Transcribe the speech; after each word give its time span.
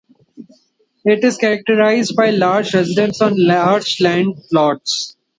It 1.05 1.23
is 1.23 1.37
characterized 1.37 2.15
by 2.15 2.31
large 2.31 2.73
residences 2.73 3.21
on 3.21 3.33
large 3.37 4.01
land 4.01 4.33
lots. 4.51 5.15